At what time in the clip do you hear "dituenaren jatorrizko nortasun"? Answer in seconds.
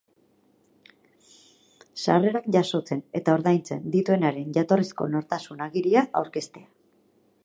3.97-5.65